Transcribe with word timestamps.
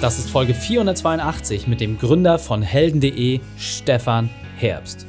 Das 0.00 0.18
ist 0.18 0.30
Folge 0.30 0.54
482 0.54 1.66
mit 1.66 1.82
dem 1.82 1.98
Gründer 1.98 2.38
von 2.38 2.62
helden.de, 2.62 3.38
Stefan 3.58 4.30
Herbst. 4.56 5.06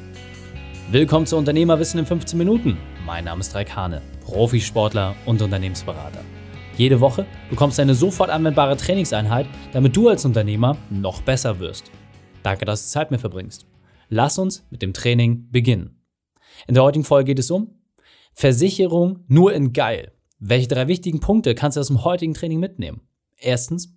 Willkommen 0.90 1.24
zu 1.24 1.38
Unternehmerwissen 1.38 1.98
in 1.98 2.04
15 2.04 2.36
Minuten. 2.36 2.76
Mein 3.06 3.24
Name 3.24 3.40
ist 3.40 3.54
Raik 3.54 3.74
Hane, 3.74 4.02
Profisportler 4.20 5.14
und 5.24 5.40
Unternehmensberater. 5.40 6.20
Jede 6.76 7.00
Woche 7.00 7.24
bekommst 7.48 7.78
du 7.78 7.82
eine 7.82 7.94
sofort 7.94 8.28
anwendbare 8.28 8.76
Trainingseinheit, 8.76 9.46
damit 9.72 9.96
du 9.96 10.10
als 10.10 10.26
Unternehmer 10.26 10.76
noch 10.90 11.22
besser 11.22 11.58
wirst. 11.58 11.90
Danke, 12.42 12.66
dass 12.66 12.82
du 12.82 12.88
Zeit 12.90 13.10
mit 13.10 13.20
verbringst. 13.20 13.64
Lass 14.10 14.38
uns 14.38 14.62
mit 14.68 14.82
dem 14.82 14.92
Training 14.92 15.48
beginnen. 15.50 16.02
In 16.66 16.74
der 16.74 16.82
heutigen 16.82 17.06
Folge 17.06 17.28
geht 17.28 17.38
es 17.38 17.50
um 17.50 17.78
Versicherung 18.34 19.24
nur 19.26 19.54
in 19.54 19.72
geil. 19.72 20.12
Welche 20.38 20.68
drei 20.68 20.86
wichtigen 20.86 21.20
Punkte 21.20 21.54
kannst 21.54 21.78
du 21.78 21.80
aus 21.80 21.88
dem 21.88 22.04
heutigen 22.04 22.34
Training 22.34 22.60
mitnehmen? 22.60 23.00
Erstens, 23.38 23.96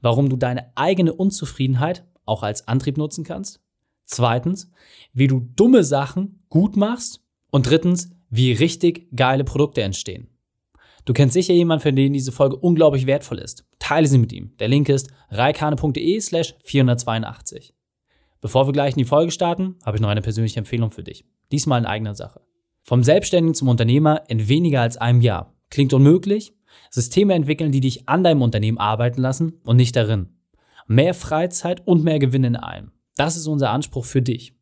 warum 0.00 0.28
du 0.28 0.36
deine 0.36 0.72
eigene 0.76 1.12
Unzufriedenheit 1.12 2.04
auch 2.24 2.42
als 2.42 2.68
Antrieb 2.68 2.96
nutzen 2.96 3.24
kannst. 3.24 3.60
Zweitens, 4.04 4.70
wie 5.12 5.26
du 5.26 5.40
dumme 5.40 5.84
Sachen 5.84 6.44
gut 6.48 6.76
machst. 6.76 7.22
Und 7.50 7.68
drittens, 7.70 8.10
wie 8.28 8.52
richtig 8.52 9.08
geile 9.14 9.44
Produkte 9.44 9.82
entstehen. 9.82 10.28
Du 11.04 11.12
kennst 11.12 11.34
sicher 11.34 11.54
jemanden, 11.54 11.82
für 11.82 11.92
den 11.92 12.12
diese 12.12 12.32
Folge 12.32 12.56
unglaublich 12.56 13.06
wertvoll 13.06 13.38
ist. 13.38 13.64
Teile 13.78 14.08
sie 14.08 14.18
mit 14.18 14.32
ihm. 14.32 14.52
Der 14.58 14.68
Link 14.68 14.88
ist 14.88 15.08
reikane.de 15.30 16.20
slash 16.20 16.54
482. 16.64 17.74
Bevor 18.40 18.66
wir 18.66 18.72
gleich 18.72 18.94
in 18.94 18.98
die 18.98 19.04
Folge 19.04 19.30
starten, 19.30 19.76
habe 19.84 19.96
ich 19.96 20.00
noch 20.00 20.08
eine 20.08 20.22
persönliche 20.22 20.58
Empfehlung 20.58 20.90
für 20.90 21.04
dich. 21.04 21.24
Diesmal 21.52 21.80
in 21.80 21.86
eigener 21.86 22.14
Sache. 22.14 22.40
Vom 22.82 23.04
Selbstständigen 23.04 23.54
zum 23.54 23.68
Unternehmer 23.68 24.22
in 24.28 24.48
weniger 24.48 24.80
als 24.80 24.96
einem 24.96 25.20
Jahr. 25.20 25.54
Klingt 25.70 25.92
unmöglich? 25.92 26.54
Systeme 26.90 27.34
entwickeln, 27.34 27.72
die 27.72 27.80
dich 27.80 28.08
an 28.08 28.24
deinem 28.24 28.42
Unternehmen 28.42 28.78
arbeiten 28.78 29.20
lassen 29.20 29.60
und 29.64 29.76
nicht 29.76 29.96
darin. 29.96 30.28
Mehr 30.86 31.14
Freizeit 31.14 31.86
und 31.86 32.04
mehr 32.04 32.18
Gewinn 32.18 32.44
in 32.44 32.56
allem. 32.56 32.92
Das 33.16 33.36
ist 33.36 33.46
unser 33.46 33.70
Anspruch 33.70 34.04
für 34.04 34.22
dich 34.22 34.54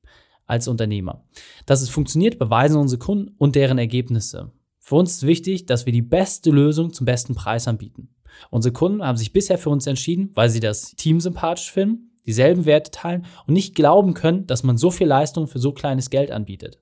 als 0.46 0.68
Unternehmer. 0.68 1.24
Dass 1.66 1.82
es 1.82 1.88
funktioniert, 1.88 2.38
beweisen 2.38 2.76
unsere 2.76 2.98
Kunden 2.98 3.34
und 3.38 3.56
deren 3.56 3.78
Ergebnisse. 3.78 4.52
Für 4.78 4.96
uns 4.96 5.12
ist 5.12 5.26
wichtig, 5.26 5.66
dass 5.66 5.86
wir 5.86 5.92
die 5.92 6.02
beste 6.02 6.50
Lösung 6.50 6.92
zum 6.92 7.06
besten 7.06 7.34
Preis 7.34 7.66
anbieten. 7.68 8.10
Unsere 8.50 8.72
Kunden 8.72 9.02
haben 9.02 9.16
sich 9.16 9.32
bisher 9.32 9.58
für 9.58 9.70
uns 9.70 9.86
entschieden, 9.86 10.30
weil 10.34 10.50
sie 10.50 10.60
das 10.60 10.94
Team 10.96 11.20
sympathisch 11.20 11.70
finden, 11.70 12.10
dieselben 12.26 12.64
Werte 12.64 12.90
teilen 12.90 13.24
und 13.46 13.54
nicht 13.54 13.74
glauben 13.74 14.14
können, 14.14 14.46
dass 14.46 14.62
man 14.62 14.76
so 14.76 14.90
viel 14.90 15.06
Leistung 15.06 15.46
für 15.46 15.58
so 15.58 15.72
kleines 15.72 16.10
Geld 16.10 16.30
anbietet. 16.30 16.80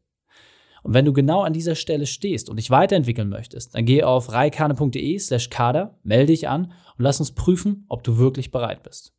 Und 0.83 0.95
wenn 0.95 1.05
du 1.05 1.13
genau 1.13 1.43
an 1.43 1.53
dieser 1.53 1.75
Stelle 1.75 2.07
stehst 2.07 2.51
und 2.51 2.57
dich 2.57 2.71
weiterentwickeln 2.71 3.29
möchtest, 3.29 3.75
dann 3.75 3.85
gehe 3.85 4.07
auf 4.07 4.33
reikane.de 4.33 5.19
slash 5.19 5.51
kader, 5.51 5.99
melde 6.03 6.27
dich 6.27 6.49
an 6.49 6.73
und 6.99 7.05
lass 7.05 7.21
uns 7.21 7.33
prüfen, 7.33 7.85
ob 7.89 8.03
du 8.03 8.19
wirklich 8.19 8.51
bereit 8.51 8.83
bist. 8.83 9.13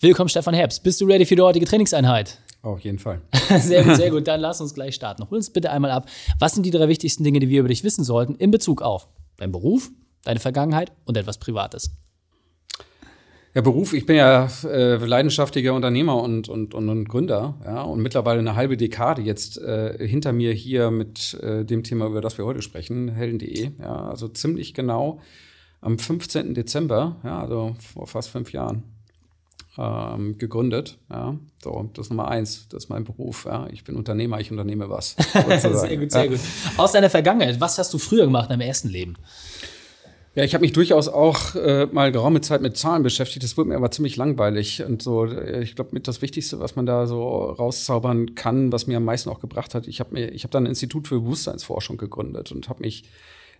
Willkommen, 0.00 0.28
Stefan 0.28 0.54
Herbst. 0.54 0.84
Bist 0.84 1.00
du 1.00 1.06
ready 1.06 1.26
für 1.26 1.34
die 1.34 1.42
heutige 1.42 1.66
Trainingseinheit? 1.66 2.38
Auf 2.62 2.80
jeden 2.80 2.98
Fall. 2.98 3.20
sehr 3.60 3.84
gut, 3.84 3.96
sehr 3.96 4.10
gut. 4.10 4.28
Dann 4.28 4.40
lass 4.40 4.60
uns 4.60 4.74
gleich 4.74 4.94
starten. 4.94 5.28
Hol 5.28 5.36
uns 5.36 5.50
bitte 5.50 5.70
einmal 5.70 5.90
ab. 5.90 6.08
Was 6.38 6.54
sind 6.54 6.64
die 6.64 6.70
drei 6.70 6.88
wichtigsten 6.88 7.24
Dinge, 7.24 7.40
die 7.40 7.48
wir 7.48 7.60
über 7.60 7.68
dich 7.68 7.82
wissen 7.82 8.04
sollten 8.04 8.34
in 8.36 8.50
Bezug 8.50 8.82
auf 8.82 9.08
deinen 9.36 9.52
Beruf, 9.52 9.90
deine 10.24 10.40
Vergangenheit 10.40 10.92
und 11.04 11.16
etwas 11.16 11.38
Privates? 11.38 11.90
Ja, 13.58 13.62
Beruf, 13.62 13.92
ich 13.92 14.06
bin 14.06 14.14
ja 14.14 14.48
äh, 14.62 15.04
leidenschaftlicher 15.04 15.74
Unternehmer 15.74 16.22
und, 16.22 16.48
und, 16.48 16.74
und, 16.74 16.88
und, 16.88 17.08
Gründer, 17.08 17.56
ja, 17.64 17.82
und 17.82 18.00
mittlerweile 18.00 18.38
eine 18.38 18.54
halbe 18.54 18.76
Dekade 18.76 19.20
jetzt 19.22 19.58
äh, 19.58 19.98
hinter 20.06 20.32
mir 20.32 20.52
hier 20.52 20.92
mit 20.92 21.34
äh, 21.42 21.64
dem 21.64 21.82
Thema, 21.82 22.06
über 22.06 22.20
das 22.20 22.38
wir 22.38 22.44
heute 22.44 22.62
sprechen, 22.62 23.08
helden.de, 23.08 23.72
ja, 23.80 24.08
also 24.08 24.28
ziemlich 24.28 24.74
genau 24.74 25.20
am 25.80 25.98
15. 25.98 26.54
Dezember, 26.54 27.16
ja, 27.24 27.40
also 27.40 27.74
vor 27.80 28.06
fast 28.06 28.30
fünf 28.30 28.52
Jahren 28.52 28.84
ähm, 29.76 30.38
gegründet, 30.38 30.96
ja, 31.10 31.36
so, 31.60 31.90
das 31.94 32.06
ist 32.06 32.10
Nummer 32.10 32.28
eins, 32.28 32.68
das 32.68 32.84
ist 32.84 32.90
mein 32.90 33.02
Beruf, 33.02 33.44
ja, 33.44 33.66
ich 33.72 33.82
bin 33.82 33.96
Unternehmer, 33.96 34.38
ich 34.38 34.52
unternehme 34.52 34.88
was. 34.88 35.16
sehr 35.32 35.96
gut, 35.96 36.12
sehr 36.12 36.26
ja. 36.26 36.30
gut. 36.30 36.40
Aus 36.76 36.92
deiner 36.92 37.10
Vergangenheit, 37.10 37.60
was 37.60 37.76
hast 37.76 37.92
du 37.92 37.98
früher 37.98 38.26
gemacht 38.26 38.44
in 38.44 38.50
deinem 38.50 38.68
ersten 38.68 38.88
Leben? 38.88 39.16
Ja, 40.38 40.44
ich 40.44 40.54
habe 40.54 40.62
mich 40.62 40.72
durchaus 40.72 41.08
auch 41.08 41.56
äh, 41.56 41.86
mal 41.86 42.12
geraume 42.12 42.40
Zeit 42.40 42.62
mit 42.62 42.76
Zahlen 42.76 43.02
beschäftigt. 43.02 43.42
Das 43.42 43.56
wurde 43.56 43.70
mir 43.70 43.76
aber 43.76 43.90
ziemlich 43.90 44.14
langweilig. 44.14 44.84
Und 44.84 45.02
so, 45.02 45.24
äh, 45.24 45.64
ich 45.64 45.74
glaube, 45.74 45.90
mit 45.92 46.06
das 46.06 46.22
Wichtigste, 46.22 46.60
was 46.60 46.76
man 46.76 46.86
da 46.86 47.08
so 47.08 47.50
rauszaubern 47.50 48.36
kann, 48.36 48.70
was 48.70 48.86
mir 48.86 48.98
am 48.98 49.04
meisten 49.04 49.30
auch 49.30 49.40
gebracht 49.40 49.74
hat, 49.74 49.88
ich 49.88 49.98
habe 49.98 50.14
mir, 50.14 50.30
dann 50.52 50.62
ein 50.62 50.68
Institut 50.68 51.08
für 51.08 51.18
Bewusstseinsforschung 51.18 51.96
gegründet 51.96 52.52
und 52.52 52.68
habe 52.68 52.84
mich 52.84 53.02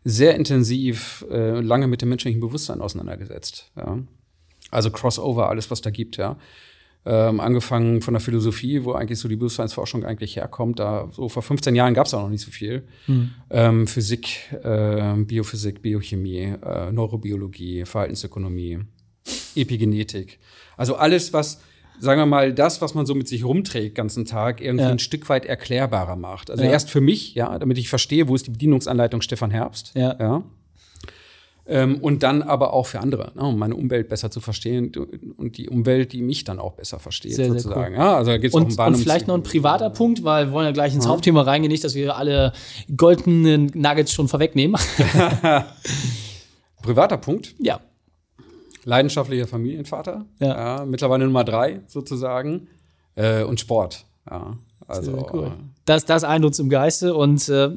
sehr 0.04 0.36
intensiv 0.36 1.26
äh, 1.32 1.58
lange 1.58 1.88
mit 1.88 2.00
dem 2.00 2.10
menschlichen 2.10 2.40
Bewusstsein 2.40 2.80
auseinandergesetzt. 2.80 3.72
Ja. 3.76 3.98
Also 4.70 4.92
Crossover, 4.92 5.48
alles, 5.48 5.72
was 5.72 5.80
da 5.80 5.90
gibt, 5.90 6.16
ja. 6.16 6.36
Ähm, 7.10 7.40
angefangen 7.40 8.02
von 8.02 8.12
der 8.12 8.20
Philosophie, 8.20 8.84
wo 8.84 8.92
eigentlich 8.92 9.18
so 9.18 9.28
die 9.28 9.36
Bewusstseinsforschung 9.36 10.04
eigentlich 10.04 10.36
herkommt. 10.36 10.78
Da 10.78 11.08
so 11.10 11.30
vor 11.30 11.42
15 11.42 11.74
Jahren 11.74 11.94
gab 11.94 12.06
es 12.06 12.12
auch 12.12 12.20
noch 12.20 12.28
nicht 12.28 12.44
so 12.44 12.50
viel. 12.50 12.86
Mhm. 13.06 13.30
Ähm, 13.48 13.86
Physik, 13.86 14.52
äh, 14.62 15.14
Biophysik, 15.16 15.80
Biochemie, 15.80 16.56
äh, 16.62 16.92
Neurobiologie, 16.92 17.86
Verhaltensökonomie, 17.86 18.80
Epigenetik. 19.54 20.38
Also 20.76 20.96
alles, 20.96 21.32
was 21.32 21.62
sagen 21.98 22.20
wir 22.20 22.26
mal, 22.26 22.52
das, 22.52 22.82
was 22.82 22.92
man 22.92 23.06
so 23.06 23.14
mit 23.14 23.26
sich 23.26 23.42
rumträgt 23.42 23.94
ganzen 23.94 24.26
Tag, 24.26 24.60
irgendwie 24.60 24.84
ja. 24.84 24.90
ein 24.90 24.98
Stück 24.98 25.30
weit 25.30 25.46
erklärbarer 25.46 26.16
macht. 26.16 26.50
Also 26.50 26.62
ja. 26.62 26.70
erst 26.70 26.90
für 26.90 27.00
mich, 27.00 27.34
ja, 27.34 27.58
damit 27.58 27.78
ich 27.78 27.88
verstehe, 27.88 28.28
wo 28.28 28.34
ist 28.34 28.46
die 28.46 28.50
Bedienungsanleitung 28.50 29.22
Stefan 29.22 29.50
Herbst. 29.50 29.92
Ja. 29.94 30.14
ja. 30.20 30.42
Ähm, 31.70 31.98
und 31.98 32.22
dann 32.22 32.40
aber 32.40 32.72
auch 32.72 32.86
für 32.86 32.98
andere, 33.00 33.32
ne, 33.34 33.42
um 33.42 33.58
meine 33.58 33.76
Umwelt 33.76 34.08
besser 34.08 34.30
zu 34.30 34.40
verstehen 34.40 34.90
und 35.36 35.58
die 35.58 35.68
Umwelt, 35.68 36.14
die 36.14 36.22
mich 36.22 36.44
dann 36.44 36.58
auch 36.58 36.72
besser 36.72 36.98
versteht, 36.98 37.34
sehr, 37.34 37.48
sozusagen. 37.48 37.94
Sehr 37.94 38.00
cool. 38.00 38.06
ja, 38.06 38.16
also 38.16 38.30
da 38.30 38.38
geht's 38.38 38.54
und, 38.54 38.78
auch 38.78 38.86
um 38.86 38.94
und 38.94 39.00
vielleicht 39.00 39.28
noch 39.28 39.34
ein 39.34 39.42
privater 39.42 39.90
Punkt, 39.90 40.24
weil 40.24 40.46
wir 40.46 40.52
wollen 40.52 40.64
ja 40.64 40.72
gleich 40.72 40.94
ins 40.94 41.04
ja. 41.04 41.10
Hauptthema 41.10 41.42
reingehen, 41.42 41.70
nicht, 41.70 41.84
dass 41.84 41.94
wir 41.94 42.16
alle 42.16 42.54
goldenen 42.96 43.70
Nuggets 43.74 44.12
schon 44.12 44.28
vorwegnehmen. 44.28 44.80
privater 46.82 47.18
Punkt? 47.18 47.54
Ja. 47.58 47.80
Leidenschaftlicher 48.84 49.46
Familienvater, 49.46 50.24
ja. 50.38 50.78
ja 50.78 50.84
mittlerweile 50.86 51.26
Nummer 51.26 51.44
drei 51.44 51.82
sozusagen. 51.86 52.68
Äh, 53.14 53.42
und 53.42 53.60
Sport, 53.60 54.06
ja. 54.30 54.56
Also, 54.86 55.28
cool. 55.34 55.52
Das, 55.84 56.06
das 56.06 56.24
eint 56.24 56.46
uns 56.46 56.58
im 56.58 56.70
Geiste 56.70 57.14
und 57.14 57.46
äh, 57.50 57.76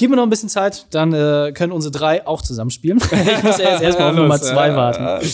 Gib 0.00 0.08
mir 0.08 0.16
noch 0.16 0.22
ein 0.22 0.30
bisschen 0.30 0.48
Zeit, 0.48 0.86
dann 0.92 1.12
äh, 1.12 1.52
können 1.52 1.72
unsere 1.72 1.92
drei 1.92 2.26
auch 2.26 2.40
zusammenspielen. 2.40 2.96
ich 3.02 3.42
muss 3.42 3.58
ja 3.58 3.72
jetzt 3.72 3.82
erstmal 3.82 4.08
auf 4.08 4.16
Nummer 4.16 4.40
zwei 4.40 4.74
warten. 4.74 5.28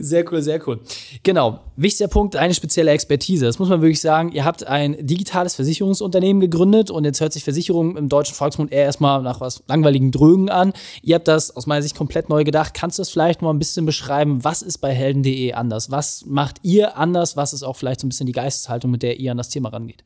Sehr 0.00 0.24
cool, 0.32 0.42
sehr 0.42 0.60
cool. 0.66 0.80
Genau. 1.22 1.60
Wichtiger 1.76 2.08
Punkt, 2.08 2.34
eine 2.34 2.52
spezielle 2.52 2.90
Expertise. 2.90 3.46
Das 3.46 3.60
muss 3.60 3.68
man 3.68 3.82
wirklich 3.82 4.00
sagen. 4.00 4.32
Ihr 4.32 4.44
habt 4.44 4.66
ein 4.66 4.96
digitales 5.06 5.54
Versicherungsunternehmen 5.54 6.40
gegründet 6.40 6.90
und 6.90 7.04
jetzt 7.04 7.20
hört 7.20 7.32
sich 7.32 7.44
Versicherung 7.44 7.96
im 7.96 8.08
deutschen 8.08 8.34
Volksmund 8.34 8.72
eher 8.72 8.82
erstmal 8.82 9.22
nach 9.22 9.40
was 9.40 9.62
langweiligen 9.68 10.10
Drögen 10.10 10.48
an. 10.48 10.72
Ihr 11.02 11.14
habt 11.14 11.28
das 11.28 11.54
aus 11.54 11.68
meiner 11.68 11.82
Sicht 11.82 11.96
komplett 11.96 12.28
neu 12.28 12.42
gedacht. 12.42 12.74
Kannst 12.74 12.98
du 12.98 13.02
das 13.02 13.10
vielleicht 13.10 13.42
mal 13.42 13.50
ein 13.50 13.60
bisschen 13.60 13.86
beschreiben? 13.86 14.42
Was 14.42 14.62
ist 14.62 14.78
bei 14.78 14.92
helden.de 14.92 15.52
anders? 15.52 15.92
Was 15.92 16.26
macht 16.26 16.56
ihr 16.62 16.98
anders? 16.98 17.36
Was 17.36 17.52
ist 17.52 17.62
auch 17.62 17.76
vielleicht 17.76 18.00
so 18.00 18.08
ein 18.08 18.10
bisschen 18.10 18.26
die 18.26 18.32
Geisteshaltung, 18.32 18.90
mit 18.90 19.04
der 19.04 19.20
ihr 19.20 19.30
an 19.30 19.38
das 19.38 19.50
Thema 19.50 19.68
rangeht? 19.68 20.02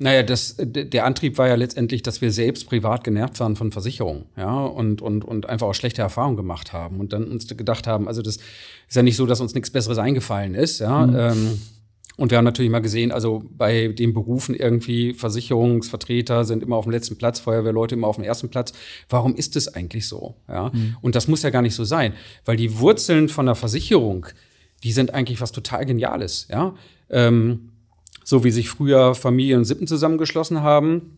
Naja, 0.00 0.22
das, 0.22 0.54
der 0.58 1.04
Antrieb 1.04 1.38
war 1.38 1.48
ja 1.48 1.56
letztendlich, 1.56 2.02
dass 2.02 2.20
wir 2.20 2.30
selbst 2.30 2.68
privat 2.68 3.02
genervt 3.02 3.40
waren 3.40 3.56
von 3.56 3.72
Versicherungen, 3.72 4.26
ja, 4.36 4.64
und, 4.64 5.02
und, 5.02 5.24
und 5.24 5.48
einfach 5.48 5.66
auch 5.66 5.74
schlechte 5.74 6.02
Erfahrungen 6.02 6.36
gemacht 6.36 6.72
haben 6.72 7.00
und 7.00 7.12
dann 7.12 7.24
uns 7.24 7.48
gedacht 7.48 7.88
haben, 7.88 8.06
also 8.06 8.22
das 8.22 8.36
ist 8.36 8.94
ja 8.94 9.02
nicht 9.02 9.16
so, 9.16 9.26
dass 9.26 9.40
uns 9.40 9.54
nichts 9.54 9.70
Besseres 9.70 9.98
eingefallen 9.98 10.54
ist, 10.54 10.78
ja. 10.78 11.04
Mhm. 11.04 11.16
Ähm, 11.16 11.62
und 12.18 12.32
wir 12.32 12.38
haben 12.38 12.44
natürlich 12.44 12.70
mal 12.70 12.80
gesehen, 12.80 13.12
also 13.12 13.44
bei 13.48 13.88
den 13.88 14.12
Berufen 14.12 14.56
irgendwie 14.56 15.14
Versicherungsvertreter 15.14 16.44
sind 16.44 16.64
immer 16.64 16.74
auf 16.74 16.84
dem 16.84 16.90
letzten 16.90 17.16
Platz, 17.16 17.38
Feuerwehrleute 17.38 17.94
immer 17.94 18.08
auf 18.08 18.16
dem 18.16 18.24
ersten 18.24 18.48
Platz. 18.48 18.72
Warum 19.08 19.36
ist 19.36 19.54
das 19.54 19.72
eigentlich 19.72 20.08
so? 20.08 20.34
Ja? 20.48 20.70
Mhm. 20.72 20.96
Und 21.00 21.14
das 21.14 21.28
muss 21.28 21.44
ja 21.44 21.50
gar 21.50 21.62
nicht 21.62 21.76
so 21.76 21.84
sein, 21.84 22.14
weil 22.44 22.56
die 22.56 22.80
Wurzeln 22.80 23.28
von 23.28 23.46
der 23.46 23.54
Versicherung, 23.54 24.26
die 24.82 24.90
sind 24.90 25.14
eigentlich 25.14 25.40
was 25.40 25.52
total 25.52 25.86
Geniales. 25.86 26.48
Ja? 26.50 26.74
Ähm, 27.08 27.70
so 28.28 28.44
wie 28.44 28.50
sich 28.50 28.68
früher 28.68 29.14
Familien 29.14 29.60
und 29.60 29.64
Sippen 29.64 29.86
zusammengeschlossen 29.86 30.62
haben, 30.62 31.16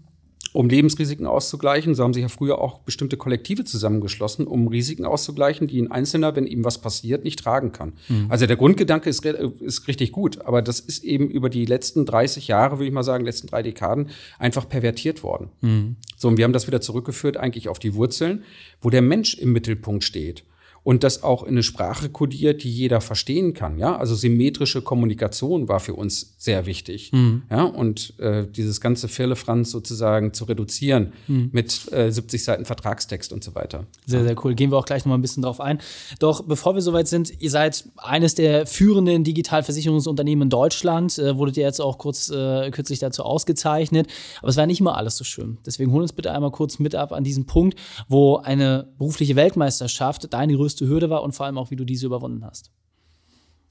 um 0.52 0.68
Lebensrisiken 0.68 1.26
auszugleichen. 1.26 1.96
So 1.96 2.04
haben 2.04 2.14
sich 2.14 2.22
ja 2.22 2.28
früher 2.28 2.60
auch 2.60 2.78
bestimmte 2.82 3.16
Kollektive 3.16 3.64
zusammengeschlossen, 3.64 4.46
um 4.46 4.68
Risiken 4.68 5.04
auszugleichen, 5.04 5.66
die 5.66 5.82
ein 5.82 5.90
Einzelner, 5.90 6.36
wenn 6.36 6.46
ihm 6.46 6.64
was 6.64 6.80
passiert, 6.80 7.24
nicht 7.24 7.40
tragen 7.40 7.72
kann. 7.72 7.94
Mhm. 8.06 8.26
Also 8.28 8.46
der 8.46 8.54
Grundgedanke 8.54 9.10
ist, 9.10 9.24
ist 9.24 9.88
richtig 9.88 10.12
gut, 10.12 10.42
aber 10.42 10.62
das 10.62 10.78
ist 10.78 11.02
eben 11.02 11.28
über 11.28 11.50
die 11.50 11.64
letzten 11.64 12.06
30 12.06 12.46
Jahre, 12.46 12.78
würde 12.78 12.86
ich 12.86 12.92
mal 12.92 13.02
sagen, 13.02 13.24
letzten 13.24 13.48
drei 13.48 13.64
Dekaden 13.64 14.10
einfach 14.38 14.68
pervertiert 14.68 15.24
worden. 15.24 15.48
Mhm. 15.62 15.96
So, 16.16 16.28
und 16.28 16.36
wir 16.36 16.44
haben 16.44 16.52
das 16.52 16.68
wieder 16.68 16.80
zurückgeführt 16.80 17.36
eigentlich 17.36 17.68
auf 17.68 17.80
die 17.80 17.96
Wurzeln, 17.96 18.44
wo 18.80 18.88
der 18.88 19.02
Mensch 19.02 19.34
im 19.34 19.50
Mittelpunkt 19.52 20.04
steht. 20.04 20.44
Und 20.82 21.04
das 21.04 21.22
auch 21.22 21.42
in 21.42 21.50
eine 21.50 21.62
Sprache 21.62 22.08
kodiert, 22.08 22.64
die 22.64 22.70
jeder 22.70 23.00
verstehen 23.00 23.52
kann. 23.52 23.78
Ja, 23.78 23.96
also 23.96 24.14
symmetrische 24.14 24.82
Kommunikation 24.82 25.68
war 25.68 25.80
für 25.80 25.94
uns 25.94 26.34
sehr 26.38 26.66
wichtig. 26.66 27.12
Mhm. 27.12 27.42
Ja, 27.50 27.64
und 27.64 28.18
äh, 28.18 28.46
dieses 28.46 28.80
ganze 28.80 29.08
Firlefanz 29.08 29.70
sozusagen 29.70 30.32
zu 30.32 30.44
reduzieren 30.44 31.12
mhm. 31.28 31.50
mit 31.52 31.92
äh, 31.92 32.10
70 32.10 32.44
Seiten 32.44 32.64
Vertragstext 32.64 33.32
und 33.32 33.44
so 33.44 33.54
weiter. 33.54 33.86
Sehr, 34.06 34.24
sehr 34.24 34.36
cool. 34.44 34.54
Gehen 34.54 34.70
wir 34.70 34.78
auch 34.78 34.86
gleich 34.86 35.04
noch 35.04 35.10
mal 35.10 35.18
ein 35.18 35.22
bisschen 35.22 35.42
drauf 35.42 35.60
ein. 35.60 35.78
Doch 36.18 36.42
bevor 36.42 36.74
wir 36.74 36.82
soweit 36.82 37.08
sind, 37.08 37.40
ihr 37.40 37.50
seid 37.50 37.84
eines 37.96 38.34
der 38.34 38.66
führenden 38.66 39.22
Digitalversicherungsunternehmen 39.24 40.44
in 40.44 40.50
Deutschland. 40.50 41.18
Äh, 41.18 41.36
wurdet 41.36 41.58
ihr 41.58 41.64
jetzt 41.64 41.80
auch 41.80 41.98
kurz 41.98 42.30
äh, 42.30 42.70
kürzlich 42.70 42.98
dazu 43.00 43.22
ausgezeichnet. 43.22 44.06
Aber 44.40 44.48
es 44.48 44.56
war 44.56 44.66
nicht 44.66 44.80
immer 44.80 44.96
alles 44.96 45.16
so 45.16 45.24
schön. 45.24 45.58
Deswegen 45.66 45.92
hol 45.92 46.00
uns 46.02 46.12
bitte 46.12 46.32
einmal 46.32 46.50
kurz 46.50 46.78
mit 46.78 46.94
ab 46.94 47.12
an 47.12 47.22
diesen 47.22 47.46
Punkt, 47.46 47.78
wo 48.08 48.36
eine 48.36 48.88
berufliche 48.98 49.36
Weltmeisterschaft 49.36 50.32
deine 50.32 50.54
größte 50.54 50.69
größte 50.70 50.86
Hürde 50.86 51.10
war 51.10 51.22
und 51.22 51.32
vor 51.32 51.46
allem 51.46 51.58
auch, 51.58 51.70
wie 51.70 51.76
du 51.76 51.84
diese 51.84 52.06
überwunden 52.06 52.44
hast. 52.44 52.70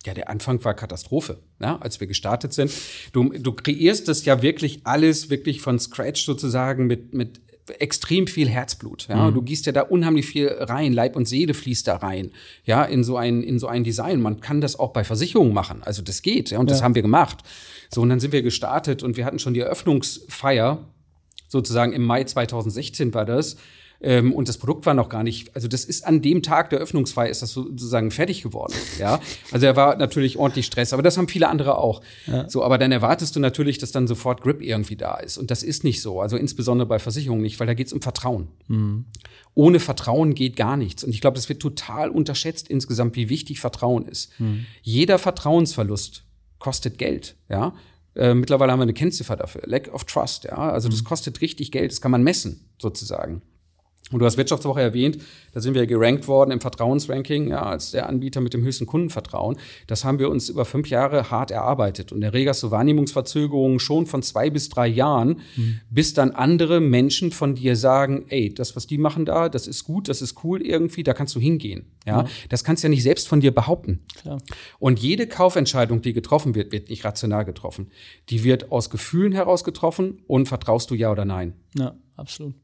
Ja, 0.05 0.13
der 0.13 0.29
Anfang 0.29 0.63
war 0.63 0.73
Katastrophe, 0.73 1.39
ja, 1.61 1.77
als 1.79 1.99
wir 1.99 2.07
gestartet 2.07 2.53
sind. 2.53 2.71
Du, 3.11 3.29
du 3.29 3.51
kreierst 3.51 4.07
das 4.07 4.23
ja 4.23 4.41
wirklich 4.41 4.81
alles 4.85 5.29
wirklich 5.29 5.61
von 5.61 5.77
Scratch 5.77 6.25
sozusagen 6.25 6.87
mit, 6.87 7.13
mit 7.13 7.41
extrem 7.79 8.25
viel 8.25 8.47
Herzblut. 8.47 9.07
Ja, 9.09 9.29
mhm. 9.29 9.33
du 9.33 9.41
gießt 9.41 9.65
ja 9.65 9.71
da 9.73 9.81
unheimlich 9.81 10.25
viel 10.25 10.47
rein, 10.47 10.93
Leib 10.93 11.15
und 11.15 11.27
Seele 11.27 11.53
fließt 11.53 11.87
da 11.87 11.97
rein. 11.97 12.31
Ja, 12.63 12.83
in 12.83 13.03
so 13.03 13.17
ein 13.17 13.43
in 13.43 13.59
so 13.59 13.67
ein 13.67 13.83
Design. 13.83 14.21
Man 14.21 14.39
kann 14.39 14.61
das 14.61 14.79
auch 14.79 14.93
bei 14.93 15.03
Versicherungen 15.03 15.53
machen. 15.53 15.83
Also 15.83 16.01
das 16.01 16.21
geht. 16.21 16.49
Ja, 16.49 16.59
und 16.59 16.69
ja. 16.69 16.75
das 16.75 16.81
haben 16.81 16.95
wir 16.95 17.01
gemacht. 17.01 17.39
So 17.93 18.01
und 18.01 18.09
dann 18.09 18.21
sind 18.21 18.31
wir 18.31 18.41
gestartet 18.41 19.03
und 19.03 19.17
wir 19.17 19.25
hatten 19.25 19.39
schon 19.39 19.53
die 19.53 19.59
Eröffnungsfeier 19.59 20.87
sozusagen 21.49 21.91
im 21.91 22.03
Mai 22.03 22.23
2016 22.23 23.13
war 23.13 23.25
das. 23.25 23.57
Ähm, 24.01 24.33
und 24.33 24.47
das 24.47 24.57
Produkt 24.57 24.85
war 24.85 24.93
noch 24.93 25.09
gar 25.09 25.23
nicht, 25.23 25.53
also 25.55 25.67
das 25.67 25.83
ist 25.83 26.05
an 26.05 26.21
dem 26.21 26.41
Tag 26.41 26.69
der 26.69 26.79
Öffnungsfeier 26.79 27.29
ist 27.29 27.41
das 27.41 27.51
sozusagen 27.51 28.11
fertig 28.11 28.41
geworden. 28.41 28.73
Ja, 28.99 29.21
also 29.51 29.65
er 29.65 29.77
war 29.77 29.95
natürlich 29.95 30.37
ordentlich 30.37 30.65
Stress, 30.65 30.91
aber 30.91 31.01
das 31.01 31.17
haben 31.17 31.29
viele 31.29 31.47
andere 31.47 31.77
auch. 31.77 32.01
Ja. 32.27 32.49
So, 32.49 32.63
aber 32.63 32.77
dann 32.77 32.91
erwartest 32.91 33.33
du 33.35 33.39
natürlich, 33.39 33.77
dass 33.77 33.93
dann 33.93 34.07
sofort 34.07 34.41
Grip 34.41 34.61
irgendwie 34.61 34.97
da 34.97 35.15
ist. 35.17 35.37
Und 35.37 35.51
das 35.51 35.63
ist 35.63 35.85
nicht 35.85 36.01
so. 36.01 36.19
Also 36.19 36.35
insbesondere 36.35 36.85
bei 36.85 36.99
Versicherungen 36.99 37.41
nicht, 37.41 37.59
weil 37.61 37.67
da 37.67 37.73
geht 37.73 37.87
es 37.87 37.93
um 37.93 38.01
Vertrauen. 38.01 38.49
Mhm. 38.67 39.05
Ohne 39.53 39.79
Vertrauen 39.79 40.35
geht 40.35 40.57
gar 40.57 40.75
nichts. 40.75 41.05
Und 41.05 41.11
ich 41.11 41.21
glaube, 41.21 41.35
das 41.35 41.47
wird 41.47 41.61
total 41.61 42.09
unterschätzt 42.09 42.67
insgesamt, 42.67 43.15
wie 43.15 43.29
wichtig 43.29 43.61
Vertrauen 43.61 44.05
ist. 44.05 44.37
Mhm. 44.39 44.65
Jeder 44.81 45.17
Vertrauensverlust 45.17 46.25
kostet 46.57 46.97
Geld. 46.97 47.35
Ja, 47.47 47.73
äh, 48.15 48.33
mittlerweile 48.33 48.73
haben 48.73 48.79
wir 48.79 48.83
eine 48.83 48.93
Kennziffer 48.93 49.37
dafür. 49.37 49.61
Lack 49.65 49.93
of 49.93 50.03
Trust, 50.03 50.43
ja. 50.43 50.57
Also 50.57 50.89
das 50.89 51.01
mhm. 51.01 51.05
kostet 51.05 51.41
richtig 51.41 51.71
Geld, 51.71 51.91
das 51.91 52.01
kann 52.01 52.11
man 52.11 52.23
messen, 52.23 52.69
sozusagen. 52.79 53.41
Und 54.11 54.19
du 54.19 54.25
hast 54.25 54.37
Wirtschaftswoche 54.37 54.81
erwähnt, 54.81 55.19
da 55.53 55.61
sind 55.61 55.75
wir 55.75 55.85
gerankt 55.85 56.27
worden 56.27 56.51
im 56.51 56.61
Vertrauensranking, 56.61 57.49
ja, 57.49 57.63
als 57.63 57.91
der 57.91 58.09
Anbieter 58.09 58.41
mit 58.41 58.53
dem 58.53 58.63
höchsten 58.63 58.85
Kundenvertrauen. 58.85 59.57
Das 59.87 60.03
haben 60.03 60.19
wir 60.19 60.29
uns 60.29 60.49
über 60.49 60.65
fünf 60.65 60.89
Jahre 60.89 61.29
hart 61.29 61.51
erarbeitet. 61.51 62.11
Und 62.11 62.21
der 62.21 62.33
Reg 62.33 62.47
hast 62.47 62.63
du 62.63 62.71
Wahrnehmungsverzögerungen 62.71 63.79
schon 63.79 64.05
von 64.05 64.23
zwei 64.23 64.49
bis 64.49 64.69
drei 64.69 64.87
Jahren, 64.87 65.41
mhm. 65.55 65.79
bis 65.89 66.13
dann 66.13 66.31
andere 66.31 66.79
Menschen 66.79 67.31
von 67.31 67.55
dir 67.55 67.75
sagen, 67.75 68.25
ey, 68.29 68.53
das, 68.53 68.75
was 68.75 68.87
die 68.87 68.97
machen 68.97 69.25
da, 69.25 69.49
das 69.49 69.67
ist 69.67 69.83
gut, 69.83 70.09
das 70.09 70.21
ist 70.21 70.43
cool 70.43 70.61
irgendwie, 70.61 71.03
da 71.03 71.13
kannst 71.13 71.35
du 71.35 71.39
hingehen. 71.39 71.85
Ja, 72.09 72.23
mhm. 72.23 72.27
das 72.49 72.63
kannst 72.63 72.83
du 72.83 72.87
ja 72.87 72.89
nicht 72.89 73.03
selbst 73.03 73.27
von 73.27 73.39
dir 73.39 73.53
behaupten. 73.53 74.01
Klar. 74.21 74.39
Und 74.79 74.99
jede 74.99 75.27
Kaufentscheidung, 75.27 76.01
die 76.01 76.13
getroffen 76.13 76.55
wird, 76.55 76.71
wird 76.71 76.89
nicht 76.89 77.05
rational 77.05 77.45
getroffen. 77.45 77.91
Die 78.29 78.43
wird 78.43 78.71
aus 78.71 78.89
Gefühlen 78.89 79.31
heraus 79.31 79.63
getroffen 79.63 80.21
und 80.27 80.47
vertraust 80.47 80.89
du 80.91 80.95
ja 80.95 81.11
oder 81.11 81.25
nein. 81.25 81.53
Ja, 81.77 81.95
absolut. 82.15 82.55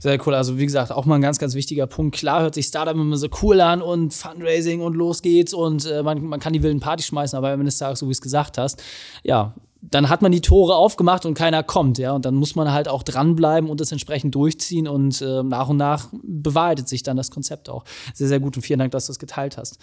Sehr 0.00 0.18
cool. 0.26 0.34
Also, 0.34 0.58
wie 0.58 0.64
gesagt, 0.64 0.90
auch 0.92 1.04
mal 1.04 1.16
ein 1.16 1.22
ganz, 1.22 1.38
ganz 1.38 1.54
wichtiger 1.54 1.86
Punkt. 1.86 2.16
Klar 2.16 2.42
hört 2.42 2.54
sich 2.54 2.66
Startup 2.66 2.94
immer 2.94 3.16
so 3.16 3.28
cool 3.42 3.60
an 3.60 3.82
und 3.82 4.14
Fundraising 4.14 4.80
und 4.80 4.94
los 4.94 5.22
geht's 5.22 5.54
und 5.54 5.86
äh, 5.86 6.02
man, 6.02 6.24
man 6.24 6.40
kann 6.40 6.52
die 6.52 6.62
wilden 6.62 6.80
Partys 6.80 7.06
schmeißen, 7.06 7.36
aber 7.36 7.48
am 7.48 7.60
Ende 7.60 7.66
des 7.66 7.78
Tages, 7.78 8.00
so 8.00 8.08
wie 8.08 8.12
es 8.12 8.20
gesagt 8.20 8.58
hast, 8.58 8.82
ja, 9.22 9.54
dann 9.80 10.08
hat 10.08 10.22
man 10.22 10.32
die 10.32 10.40
Tore 10.40 10.74
aufgemacht 10.74 11.24
und 11.24 11.34
keiner 11.34 11.62
kommt, 11.62 11.98
ja. 11.98 12.12
Und 12.12 12.24
dann 12.24 12.34
muss 12.34 12.54
man 12.54 12.72
halt 12.72 12.88
auch 12.88 13.02
dranbleiben 13.02 13.70
und 13.70 13.80
das 13.80 13.92
entsprechend 13.92 14.34
durchziehen 14.34 14.88
und 14.88 15.22
äh, 15.22 15.42
nach 15.42 15.68
und 15.68 15.76
nach 15.76 16.08
bewahrheitet 16.22 16.88
sich 16.88 17.02
dann 17.02 17.16
das 17.16 17.30
Konzept 17.30 17.68
auch. 17.68 17.84
Sehr, 18.14 18.28
sehr 18.28 18.40
gut 18.40 18.56
und 18.56 18.62
vielen 18.62 18.80
Dank, 18.80 18.92
dass 18.92 19.06
du 19.06 19.10
das 19.10 19.18
geteilt 19.18 19.56
hast. 19.56 19.78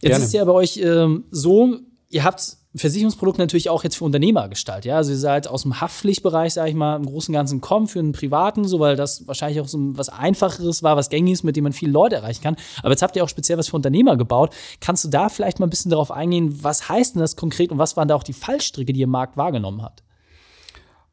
Jetzt 0.00 0.10
Gerne. 0.10 0.24
ist 0.24 0.34
ja 0.34 0.44
bei 0.44 0.52
euch 0.52 0.76
ähm, 0.76 1.24
so, 1.30 1.78
ihr 2.10 2.24
habt 2.24 2.56
Versicherungsprodukt 2.78 3.38
natürlich 3.38 3.70
auch 3.70 3.84
jetzt 3.84 3.96
für 3.96 4.04
Unternehmer 4.04 4.48
gestaltet. 4.48 4.86
Ja? 4.86 4.96
Also 4.96 5.12
ihr 5.12 5.18
seid 5.18 5.48
aus 5.48 5.62
dem 5.62 5.80
Haftpflichtbereich, 5.80 6.54
sage 6.54 6.70
ich 6.70 6.74
mal, 6.74 6.96
im 6.96 7.06
Großen 7.06 7.32
und 7.32 7.38
Ganzen 7.38 7.60
kommen 7.60 7.88
für 7.88 7.98
einen 7.98 8.12
Privaten, 8.12 8.64
so 8.64 8.80
weil 8.80 8.96
das 8.96 9.26
wahrscheinlich 9.26 9.60
auch 9.60 9.68
so 9.68 9.78
was 9.96 10.08
Einfacheres 10.08 10.82
war, 10.82 10.96
was 10.96 11.10
gängiges, 11.10 11.42
mit 11.42 11.56
dem 11.56 11.64
man 11.64 11.72
viele 11.72 11.92
Leute 11.92 12.16
erreichen 12.16 12.42
kann. 12.42 12.56
Aber 12.82 12.90
jetzt 12.90 13.02
habt 13.02 13.16
ihr 13.16 13.24
auch 13.24 13.28
speziell 13.28 13.58
was 13.58 13.68
für 13.68 13.76
Unternehmer 13.76 14.16
gebaut. 14.16 14.54
Kannst 14.80 15.04
du 15.04 15.08
da 15.08 15.28
vielleicht 15.28 15.60
mal 15.60 15.66
ein 15.66 15.70
bisschen 15.70 15.90
darauf 15.90 16.10
eingehen, 16.10 16.62
was 16.62 16.88
heißt 16.88 17.14
denn 17.14 17.20
das 17.20 17.36
konkret 17.36 17.70
und 17.70 17.78
was 17.78 17.96
waren 17.96 18.08
da 18.08 18.14
auch 18.14 18.22
die 18.22 18.32
Fallstricke, 18.32 18.92
die 18.92 19.00
ihr 19.00 19.04
im 19.04 19.10
Markt 19.10 19.36
wahrgenommen 19.36 19.82
habt? 19.82 20.02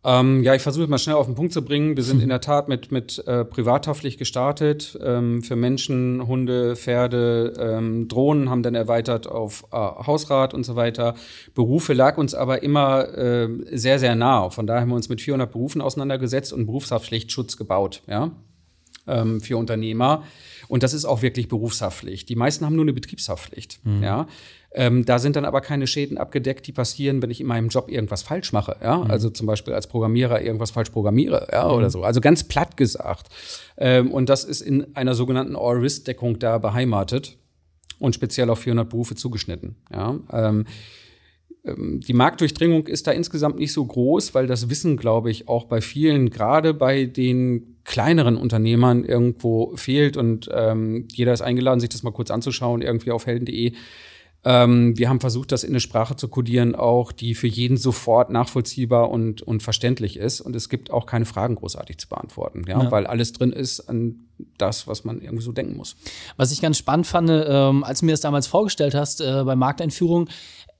Ähm, 0.07 0.43
ja, 0.43 0.53
ich 0.53 0.61
versuche 0.61 0.87
mal 0.87 0.99
schnell 0.99 1.15
auf 1.15 1.25
den 1.25 1.33
Punkt 1.33 1.51
zu 1.51 1.65
bringen. 1.65 1.97
Wir 1.97 2.03
sind 2.03 2.21
in 2.23 2.29
der 2.29 2.39
Tat 2.39 2.69
mit, 2.69 2.91
mit 2.91 3.23
äh, 3.27 3.43
privathaftlich 3.43 4.19
gestartet. 4.19 4.97
Ähm, 5.03 5.41
für 5.41 5.55
Menschen, 5.55 6.27
Hunde, 6.27 6.75
Pferde, 6.75 7.53
ähm, 7.59 8.07
Drohnen 8.07 8.51
haben 8.51 8.61
dann 8.61 8.75
erweitert 8.75 9.27
auf 9.27 9.65
äh, 9.71 9.75
Hausrat 9.77 10.53
und 10.53 10.63
so 10.63 10.75
weiter. 10.75 11.15
Berufe 11.55 11.93
lag 11.93 12.19
uns 12.19 12.35
aber 12.35 12.61
immer 12.61 13.17
äh, 13.17 13.49
sehr, 13.71 13.97
sehr 13.97 14.15
nah. 14.15 14.51
Von 14.51 14.67
daher 14.67 14.81
haben 14.81 14.89
wir 14.89 14.95
uns 14.95 15.09
mit 15.09 15.21
400 15.21 15.51
Berufen 15.51 15.81
auseinandergesetzt 15.81 16.53
und 16.53 16.67
Berufshaftpflichtschutz 16.67 17.57
gebaut, 17.57 18.03
ja, 18.05 18.31
ähm, 19.07 19.41
für 19.41 19.57
Unternehmer. 19.57 20.23
Und 20.67 20.83
das 20.83 20.93
ist 20.93 21.05
auch 21.05 21.21
wirklich 21.21 21.47
Berufshaftpflicht. 21.47 22.29
Die 22.29 22.35
meisten 22.35 22.65
haben 22.65 22.75
nur 22.75 22.85
eine 22.85 22.93
Betriebshaftpflicht, 22.93 23.79
mhm. 23.83 24.03
ja. 24.03 24.27
Ähm, 24.77 25.05
da 25.05 25.19
sind 25.19 25.37
dann 25.37 25.45
aber 25.45 25.61
keine 25.61 25.87
Schäden 25.87 26.17
abgedeckt, 26.17 26.67
die 26.67 26.73
passieren, 26.73 27.21
wenn 27.21 27.31
ich 27.31 27.39
in 27.39 27.47
meinem 27.47 27.69
Job 27.69 27.89
irgendwas 27.89 28.23
falsch 28.23 28.51
mache. 28.51 28.75
Ja? 28.83 28.97
Mhm. 28.97 29.09
Also 29.09 29.29
zum 29.29 29.47
Beispiel 29.47 29.73
als 29.73 29.87
Programmierer 29.87 30.41
irgendwas 30.41 30.71
falsch 30.71 30.89
programmiere 30.89 31.47
ja? 31.51 31.69
oder 31.69 31.85
mhm. 31.85 31.91
so. 31.91 32.03
Also 32.03 32.19
ganz 32.19 32.43
platt 32.43 32.75
gesagt. 32.75 33.27
Ähm, 33.77 34.11
und 34.11 34.27
das 34.27 34.43
ist 34.43 34.59
in 34.59 34.93
einer 34.95 35.15
sogenannten 35.15 35.55
All-Risk-Deckung 35.55 36.39
da 36.39 36.57
beheimatet 36.57 37.37
und 37.99 38.15
speziell 38.15 38.49
auf 38.49 38.59
400 38.59 38.89
Berufe 38.89 39.15
zugeschnitten. 39.15 39.77
Ja? 39.93 40.19
Ähm, 40.33 40.65
die 41.67 42.13
Marktdurchdringung 42.13 42.87
ist 42.87 43.07
da 43.07 43.11
insgesamt 43.11 43.57
nicht 43.57 43.73
so 43.73 43.83
groß, 43.83 44.35
weil 44.35 44.45
das 44.45 44.69
Wissen, 44.69 44.97
glaube 44.97 45.31
ich, 45.31 45.47
auch 45.47 45.65
bei 45.65 45.81
vielen, 45.81 46.29
gerade 46.29 46.73
bei 46.73 47.05
den 47.05 47.77
kleineren 47.83 48.37
Unternehmern 48.37 49.03
irgendwo 49.03 49.75
fehlt 49.75 50.17
und 50.17 50.49
ähm, 50.53 51.07
jeder 51.11 51.33
ist 51.33 51.41
eingeladen, 51.41 51.79
sich 51.79 51.89
das 51.89 52.03
mal 52.03 52.11
kurz 52.11 52.29
anzuschauen, 52.31 52.81
irgendwie 52.81 53.11
auf 53.11 53.25
helden.de. 53.25 53.73
Ähm, 54.43 54.95
wir 54.95 55.09
haben 55.09 55.19
versucht, 55.19 55.51
das 55.51 55.63
in 55.63 55.71
eine 55.71 55.79
Sprache 55.79 56.15
zu 56.15 56.27
kodieren, 56.27 56.75
auch 56.75 57.11
die 57.11 57.33
für 57.33 57.47
jeden 57.47 57.77
sofort 57.77 58.29
nachvollziehbar 58.29 59.09
und, 59.09 59.41
und 59.41 59.63
verständlich 59.63 60.17
ist. 60.17 60.39
Und 60.39 60.55
es 60.55 60.69
gibt 60.69 60.91
auch 60.91 61.07
keine 61.07 61.25
Fragen 61.25 61.55
großartig 61.55 61.97
zu 61.97 62.07
beantworten, 62.07 62.63
ja, 62.67 62.83
ja. 62.83 62.91
weil 62.91 63.07
alles 63.07 63.33
drin 63.33 63.51
ist 63.51 63.81
an 63.89 64.27
das, 64.59 64.87
was 64.87 65.03
man 65.03 65.19
irgendwie 65.19 65.43
so 65.43 65.51
denken 65.51 65.75
muss. 65.75 65.95
Was 66.37 66.51
ich 66.51 66.61
ganz 66.61 66.77
spannend 66.77 67.07
fand, 67.07 67.31
ähm, 67.31 67.83
als 67.83 68.01
du 68.01 68.05
mir 68.05 68.11
das 68.11 68.21
damals 68.21 68.45
vorgestellt 68.45 68.93
hast 68.93 69.21
äh, 69.21 69.43
bei 69.43 69.55
Markteinführung, 69.55 70.29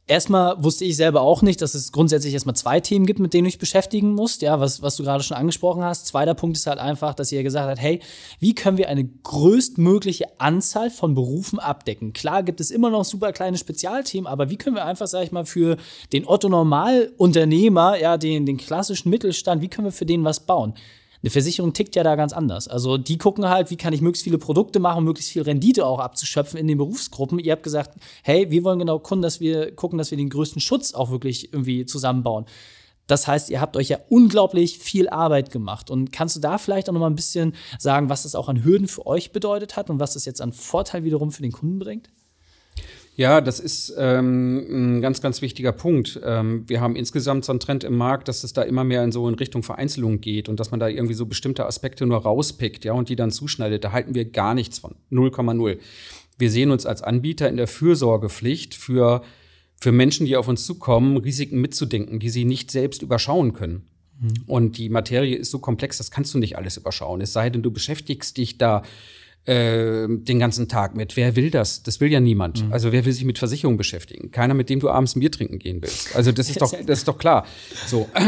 Erstmal 0.08 0.64
wusste 0.64 0.86
ich 0.86 0.98
selber 0.98 1.22
auch 1.22 1.42
nicht, 1.42 1.64
dass 1.64 1.74
es 1.74 1.92
grundsätzlich 1.92 2.32
erstmal 2.32 2.56
zwei 2.56 2.80
Themen 2.80 3.08
gibt, 3.08 3.20
mit 3.20 3.34
denen 3.34 3.46
du 3.46 3.50
dich 3.50 3.58
beschäftigen 3.58 4.14
musst, 4.14 4.44
ja, 4.44 4.60
was, 4.60 4.84
was 4.84 4.98
du 4.98 5.04
gerade 5.04 5.24
schon 5.24 5.36
angesprochen 5.36 5.84
hast. 5.84 6.06
Zweiter 6.06 6.36
Punkt 6.36 6.58
ist 6.58 6.68
halt 6.68 6.78
einfach, 6.78 7.16
dass 7.16 7.32
ihr 7.32 7.42
gesagt 7.42 7.68
habt, 7.68 7.82
hey, 7.82 8.00
wie 8.40 8.54
können 8.54 8.78
wir 8.78 8.88
eine 8.88 9.04
größtmögliche 9.04 10.40
Anzahl 10.40 10.92
von 10.92 11.16
Berufen 11.16 11.58
abdecken? 11.58 12.14
Klar 12.14 12.44
gibt 12.44 12.62
es 12.62 12.70
immer 12.70 12.92
noch 12.92 13.04
super 13.04 13.32
kleine 13.32 13.58
Spezialthemen, 13.58 14.28
aber 14.28 14.52
wie 14.52 14.58
können 14.58 14.76
wir 14.76 14.86
einfach, 14.86 15.08
sag 15.08 15.24
ich 15.24 15.32
mal, 15.32 15.46
für 15.46 15.78
den 16.14 16.28
Otto-Normalunternehmer, 16.28 17.98
ja, 18.00 18.18
den, 18.18 18.46
den 18.46 18.58
klassischen 18.58 19.10
Mittelstand, 19.10 19.64
wie 19.64 19.70
können 19.70 19.88
wir 19.88 19.92
für 19.92 20.06
den 20.06 20.24
was 20.24 20.40
bauen? 20.40 20.76
Eine 21.22 21.30
Versicherung 21.30 21.74
tickt 21.74 21.96
ja 21.96 22.04
da 22.04 22.16
ganz 22.16 22.34
anders. 22.34 22.68
Also 22.68 22.98
die 22.98 23.18
gucken 23.18 23.48
halt, 23.50 23.72
wie 23.72 23.78
kann 23.78 23.94
ich 23.94 24.02
möglichst 24.02 24.24
viele 24.24 24.38
Produkte 24.38 24.80
machen, 24.80 25.04
möglichst 25.04 25.32
viel 25.32 25.42
Rendite 25.42 25.86
auch 25.86 26.00
abzuschöpfen 26.00 26.60
in 26.60 26.68
den 26.68 26.78
Berufsgruppen. 26.78 27.40
Ihr 27.40 27.52
habt 27.52 27.64
gesagt, 27.64 27.98
hey, 28.24 28.50
wir 28.52 28.64
wollen 28.64 28.80
genau 28.80 29.00
gucken, 29.00 29.22
dass 29.22 29.40
wir 29.40 29.76
gucken, 29.76 29.98
dass 29.98 30.12
wir 30.12 30.18
den 30.18 30.30
größten 30.30 30.62
Schutz 30.62 30.94
auch 30.94 31.12
wirklich 31.12 31.54
irgendwie 31.54 31.86
zusammenbauen. 31.86 32.46
Das 33.08 33.28
heißt, 33.28 33.50
ihr 33.50 33.62
habt 33.62 33.78
euch 33.78 33.90
ja 33.90 34.00
unglaublich 34.10 34.80
viel 34.80 35.10
Arbeit 35.10 35.52
gemacht. 35.52 35.92
Und 35.92 36.12
kannst 36.12 36.36
du 36.36 36.40
da 36.40 36.58
vielleicht 36.58 36.90
auch 36.90 36.94
noch 36.94 37.02
mal 37.02 37.10
ein 37.10 37.16
bisschen 37.16 37.54
sagen, 37.78 38.10
was 38.10 38.24
das 38.24 38.36
auch 38.36 38.50
an 38.50 38.64
Hürden 38.64 38.88
für 38.88 39.06
euch 39.06 39.32
bedeutet 39.32 39.76
hat 39.78 39.90
und 39.90 40.00
was 40.00 40.14
das 40.14 40.26
jetzt 40.26 40.42
an 40.42 40.54
Vorteil 40.54 41.04
wiederum 41.04 41.32
für 41.32 41.44
den 41.44 41.52
Kunden 41.52 41.80
bringt? 41.80 42.10
Ja, 43.18 43.40
das 43.40 43.62
ist 43.62 43.94
ähm, 43.98 44.98
ein 44.98 45.02
ganz, 45.02 45.22
ganz 45.22 45.42
wichtiger 45.42 45.72
Punkt. 45.72 46.20
Ähm, 46.24 46.66
wir 46.68 46.82
haben 46.82 46.98
insgesamt 46.98 47.46
so 47.46 47.54
einen 47.54 47.62
Trend 47.62 47.86
im 47.86 47.96
Markt, 47.96 48.28
dass 48.28 48.44
es 48.44 48.52
da 48.52 48.62
immer 48.62 48.84
mehr 48.84 49.06
in 49.06 49.14
so 49.14 49.30
in 49.30 49.36
Richtung 49.36 49.64
Vereinzelung 49.64 50.20
geht 50.20 50.50
und 50.50 50.60
dass 50.60 50.72
man 50.72 50.82
da 50.82 50.90
irgendwie 50.90 51.14
so 51.14 51.26
bestimmte 51.26 51.66
Aspekte 51.66 52.06
nur 52.06 52.18
rauspickt, 52.18 52.84
ja, 52.84 52.92
und 52.92 53.08
die 53.08 53.16
dann 53.16 53.32
zuschneidet. 53.32 53.86
Da 53.86 53.94
halten 53.94 54.16
wir 54.16 54.26
gar 54.26 54.54
nichts 54.54 54.80
von. 54.80 54.96
0,0. 55.12 55.78
Wir 56.38 56.52
sehen 56.52 56.72
uns 56.72 56.86
als 56.86 57.02
Anbieter 57.02 57.48
in 57.48 57.56
der 57.56 57.68
Fürsorgepflicht 57.68 58.76
für, 58.76 59.22
für 59.80 59.94
Menschen, 59.94 60.26
die 60.26 60.36
auf 60.36 60.50
uns 60.50 60.66
zukommen, 60.66 61.16
Risiken 61.16 61.62
mitzudenken, 61.62 62.20
die 62.20 62.30
sie 62.30 62.44
nicht 62.44 62.70
selbst 62.70 63.02
überschauen 63.02 63.54
können. 63.54 63.88
Mhm. 64.20 64.34
Und 64.46 64.78
die 64.78 64.90
Materie 64.90 65.38
ist 65.38 65.52
so 65.52 65.60
komplex, 65.60 65.98
das 65.98 66.12
kannst 66.12 66.34
du 66.34 66.38
nicht 66.38 66.58
alles 66.58 66.76
überschauen. 66.76 67.22
Es 67.22 67.32
sei 67.32 67.50
denn, 67.50 67.64
du 67.64 67.72
beschäftigst 67.72 68.36
dich 68.36 68.58
da 68.58 68.84
äh, 69.46 70.08
den 70.08 70.40
ganzen 70.40 70.68
Tag 70.68 70.96
mit. 70.96 71.16
Wer 71.16 71.36
will 71.36 71.52
das? 71.52 71.84
Das 71.84 72.00
will 72.00 72.12
ja 72.12 72.20
niemand. 72.20 72.66
Mhm. 72.66 72.74
Also 72.74 72.92
wer 72.92 73.06
will 73.06 73.14
sich 73.14 73.26
mit 73.26 73.38
Versicherungen 73.38 73.78
beschäftigen? 73.78 74.32
Keiner, 74.32 74.54
mit 74.54 74.70
dem 74.70 74.80
du 74.80 74.90
abends 74.90 75.16
ein 75.16 75.20
Bier 75.20 75.32
trinken 75.32 75.60
gehen 75.60 75.82
willst. 75.82 76.16
Also 76.16 76.32
das 76.32 76.50
ist 76.50 76.62
doch, 76.62 76.72
das 76.86 77.00
ist 77.00 77.08
doch 77.08 77.18
klar. 77.18 77.46
So. 77.88 78.10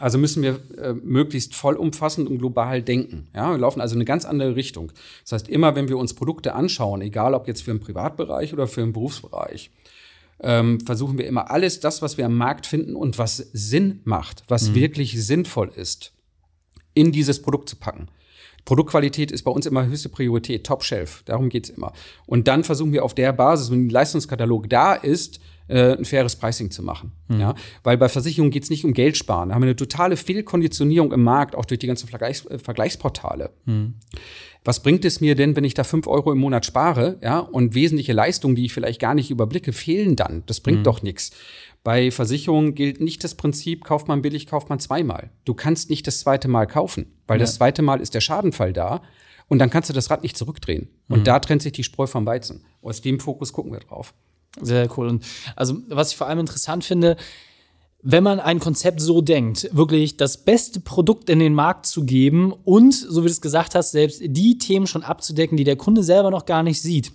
Also 0.00 0.16
müssen 0.16 0.44
wir 0.44 0.60
äh, 0.80 0.92
möglichst 0.92 1.56
vollumfassend 1.56 2.28
und 2.28 2.38
global 2.38 2.82
denken. 2.82 3.26
Ja, 3.34 3.50
wir 3.50 3.58
laufen 3.58 3.80
also 3.80 3.94
in 3.94 3.98
eine 3.98 4.04
ganz 4.04 4.24
andere 4.24 4.54
Richtung. 4.54 4.92
Das 5.24 5.32
heißt, 5.32 5.48
immer 5.48 5.74
wenn 5.74 5.88
wir 5.88 5.98
uns 5.98 6.14
Produkte 6.14 6.54
anschauen, 6.54 7.00
egal 7.00 7.34
ob 7.34 7.48
jetzt 7.48 7.62
für 7.62 7.72
den 7.72 7.80
Privatbereich 7.80 8.52
oder 8.52 8.68
für 8.68 8.80
den 8.80 8.92
Berufsbereich, 8.92 9.72
ähm, 10.40 10.78
versuchen 10.80 11.18
wir 11.18 11.26
immer 11.26 11.50
alles 11.50 11.80
das, 11.80 12.00
was 12.00 12.16
wir 12.16 12.26
am 12.26 12.36
Markt 12.36 12.66
finden 12.66 12.94
und 12.94 13.18
was 13.18 13.38
Sinn 13.52 14.00
macht, 14.04 14.44
was 14.46 14.70
mhm. 14.70 14.74
wirklich 14.76 15.26
sinnvoll 15.26 15.72
ist, 15.74 16.12
in 16.94 17.10
dieses 17.10 17.42
Produkt 17.42 17.68
zu 17.68 17.74
packen. 17.74 18.06
Produktqualität 18.68 19.32
ist 19.32 19.44
bei 19.44 19.50
uns 19.50 19.64
immer 19.64 19.86
höchste 19.86 20.10
Priorität, 20.10 20.66
Top 20.66 20.84
Shelf, 20.84 21.22
darum 21.24 21.48
geht's 21.48 21.70
immer. 21.70 21.94
Und 22.26 22.48
dann 22.48 22.64
versuchen 22.64 22.92
wir 22.92 23.02
auf 23.02 23.14
der 23.14 23.32
Basis, 23.32 23.70
wenn 23.70 23.86
ein 23.86 23.88
Leistungskatalog 23.88 24.68
da 24.68 24.92
ist, 24.92 25.40
äh, 25.68 25.96
ein 25.96 26.04
faires 26.04 26.36
Pricing 26.36 26.70
zu 26.70 26.82
machen. 26.82 27.12
Mhm. 27.28 27.40
Ja? 27.40 27.54
Weil 27.82 27.96
bei 27.96 28.08
Versicherungen 28.08 28.50
geht's 28.50 28.70
nicht 28.70 28.84
um 28.84 28.92
Geld 28.92 29.16
sparen. 29.16 29.50
Da 29.50 29.54
haben 29.54 29.62
wir 29.62 29.68
eine 29.68 29.76
totale 29.76 30.16
Fehlkonditionierung 30.16 31.12
im 31.12 31.22
Markt, 31.22 31.54
auch 31.54 31.64
durch 31.64 31.78
die 31.78 31.86
ganzen 31.86 32.08
Vergleichs 32.08 32.46
äh, 32.46 32.58
Vergleichsportale. 32.58 33.50
Mhm. 33.64 33.94
Was 34.64 34.82
bringt 34.82 35.04
es 35.04 35.20
mir 35.20 35.34
denn, 35.34 35.56
wenn 35.56 35.64
ich 35.64 35.74
da 35.74 35.84
fünf 35.84 36.06
Euro 36.06 36.32
im 36.32 36.38
Monat 36.38 36.66
spare, 36.66 37.18
ja, 37.22 37.38
und 37.38 37.74
wesentliche 37.74 38.12
Leistungen, 38.12 38.54
die 38.56 38.66
ich 38.66 38.72
vielleicht 38.72 39.00
gar 39.00 39.14
nicht 39.14 39.30
überblicke, 39.30 39.72
fehlen 39.72 40.16
dann? 40.16 40.42
Das 40.46 40.60
bringt 40.60 40.80
mhm. 40.80 40.84
doch 40.84 41.02
nichts. 41.02 41.30
Bei 41.84 42.10
Versicherungen 42.10 42.74
gilt 42.74 43.00
nicht 43.00 43.22
das 43.24 43.34
Prinzip, 43.34 43.84
kauft 43.84 44.08
man 44.08 44.20
billig, 44.20 44.46
kauft 44.46 44.68
man 44.68 44.80
zweimal. 44.80 45.30
Du 45.44 45.54
kannst 45.54 45.90
nicht 45.90 46.06
das 46.06 46.20
zweite 46.20 46.48
Mal 46.48 46.66
kaufen, 46.66 47.14
weil 47.26 47.38
ja. 47.38 47.44
das 47.44 47.54
zweite 47.54 47.82
Mal 47.82 48.00
ist 48.00 48.14
der 48.14 48.20
Schadenfall 48.20 48.72
da 48.72 49.00
und 49.48 49.58
dann 49.58 49.70
kannst 49.70 49.88
du 49.88 49.94
das 49.94 50.10
Rad 50.10 50.22
nicht 50.22 50.36
zurückdrehen. 50.36 50.88
Und 51.08 51.20
mhm. 51.20 51.24
da 51.24 51.38
trennt 51.38 51.62
sich 51.62 51.72
die 51.72 51.84
Spreu 51.84 52.06
vom 52.06 52.26
Weizen. 52.26 52.64
Aus 52.82 53.00
dem 53.00 53.20
Fokus 53.20 53.52
gucken 53.52 53.72
wir 53.72 53.80
drauf. 53.80 54.14
Sehr 54.60 54.88
cool. 54.96 55.08
Und 55.08 55.24
also, 55.56 55.76
was 55.88 56.10
ich 56.10 56.16
vor 56.16 56.26
allem 56.26 56.40
interessant 56.40 56.84
finde, 56.84 57.16
wenn 58.02 58.22
man 58.22 58.38
ein 58.40 58.60
Konzept 58.60 59.00
so 59.00 59.20
denkt, 59.20 59.68
wirklich 59.72 60.16
das 60.16 60.44
beste 60.44 60.80
Produkt 60.80 61.28
in 61.28 61.40
den 61.40 61.54
Markt 61.54 61.86
zu 61.86 62.04
geben 62.04 62.52
und, 62.52 62.94
so 62.94 63.22
wie 63.22 63.26
du 63.26 63.32
es 63.32 63.40
gesagt 63.40 63.74
hast, 63.74 63.90
selbst 63.90 64.20
die 64.24 64.58
Themen 64.58 64.86
schon 64.86 65.02
abzudecken, 65.02 65.56
die 65.56 65.64
der 65.64 65.76
Kunde 65.76 66.02
selber 66.02 66.30
noch 66.30 66.46
gar 66.46 66.62
nicht 66.62 66.80
sieht 66.80 67.12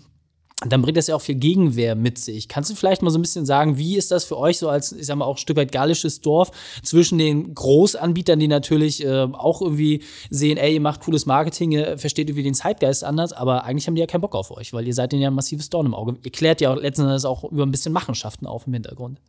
dann 0.65 0.81
bringt 0.81 0.97
das 0.97 1.07
ja 1.07 1.15
auch 1.15 1.21
viel 1.21 1.35
Gegenwehr 1.35 1.95
mit 1.95 2.17
sich. 2.17 2.47
Kannst 2.47 2.69
du 2.69 2.75
vielleicht 2.75 3.01
mal 3.01 3.09
so 3.09 3.17
ein 3.17 3.21
bisschen 3.21 3.45
sagen, 3.45 3.77
wie 3.77 3.97
ist 3.97 4.11
das 4.11 4.23
für 4.23 4.37
euch 4.37 4.57
so 4.57 4.69
als, 4.69 4.91
ich 4.91 5.05
sag 5.05 5.15
mal, 5.15 5.25
auch 5.25 5.35
ein 5.35 5.39
Stück 5.39 5.57
weit 5.57 5.71
gallisches 5.71 6.21
Dorf 6.21 6.51
zwischen 6.83 7.17
den 7.17 7.53
Großanbietern, 7.53 8.39
die 8.39 8.47
natürlich 8.47 9.03
äh, 9.03 9.27
auch 9.33 9.61
irgendwie 9.61 10.03
sehen, 10.29 10.57
ey, 10.57 10.75
ihr 10.75 10.81
macht 10.81 11.01
cooles 11.01 11.25
Marketing, 11.25 11.71
ihr 11.71 11.97
versteht 11.97 12.29
irgendwie 12.29 12.43
den 12.43 12.53
Zeitgeist 12.53 13.03
anders, 13.03 13.33
aber 13.33 13.63
eigentlich 13.63 13.87
haben 13.87 13.95
die 13.95 14.01
ja 14.01 14.07
keinen 14.07 14.21
Bock 14.21 14.35
auf 14.35 14.51
euch, 14.51 14.73
weil 14.73 14.87
ihr 14.87 14.93
seid 14.93 15.11
denen 15.11 15.21
ja 15.21 15.29
ein 15.29 15.35
massives 15.35 15.69
Dorn 15.69 15.85
im 15.85 15.93
Auge. 15.93 16.15
Ihr 16.23 16.31
klärt 16.31 16.61
ja 16.61 16.73
letzten 16.73 17.03
Endes 17.03 17.25
auch 17.25 17.43
über 17.43 17.65
ein 17.65 17.71
bisschen 17.71 17.93
Machenschaften 17.93 18.47
auf 18.47 18.67
im 18.67 18.73
Hintergrund. 18.73 19.19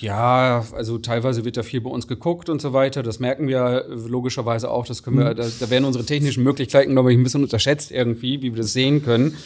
Ja, 0.00 0.64
also 0.72 0.98
teilweise 0.98 1.44
wird 1.44 1.56
da 1.56 1.62
viel 1.62 1.80
bei 1.80 1.90
uns 1.90 2.06
geguckt 2.06 2.48
und 2.48 2.60
so 2.60 2.72
weiter. 2.72 3.02
Das 3.02 3.18
merken 3.18 3.48
wir 3.48 3.86
logischerweise 3.88 4.70
auch. 4.70 4.86
Das 4.86 5.02
können 5.02 5.18
wir, 5.18 5.30
mhm. 5.30 5.36
da, 5.36 5.48
da 5.60 5.70
werden 5.70 5.84
unsere 5.84 6.04
technischen 6.04 6.44
Möglichkeiten, 6.44 6.92
glaube 6.92 7.12
ich, 7.12 7.18
ein 7.18 7.22
bisschen 7.24 7.42
unterschätzt 7.42 7.90
irgendwie, 7.90 8.42
wie 8.42 8.54
wir 8.54 8.62
das 8.62 8.72
sehen 8.72 9.02
können. 9.02 9.36